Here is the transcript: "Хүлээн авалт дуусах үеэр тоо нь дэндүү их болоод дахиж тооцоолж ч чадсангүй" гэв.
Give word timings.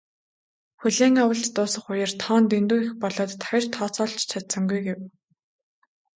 "Хүлээн 0.79 1.15
авалт 1.23 1.51
дуусах 1.55 1.85
үеэр 1.91 2.11
тоо 2.23 2.37
нь 2.41 2.49
дэндүү 2.51 2.79
их 2.85 2.91
болоод 3.01 3.31
дахиж 3.39 3.65
тооцоолж 3.75 4.15
ч 4.21 4.29
чадсангүй" 4.31 4.79
гэв. 4.87 4.99